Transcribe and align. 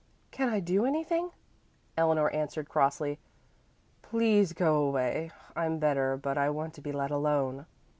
Can 0.31 0.49
I 0.49 0.59
do 0.59 0.83
anything?" 0.83 1.29
Eleanor 1.95 2.31
answered 2.31 2.67
crossly, 2.67 3.19
"Please 4.01 4.51
go 4.51 4.77
away. 4.77 5.29
I'm 5.55 5.77
better, 5.77 6.17
but 6.17 6.39
I 6.39 6.49
want 6.49 6.73
to 6.73 6.81
be 6.81 6.91
let 6.91 7.11
alone." 7.11 7.67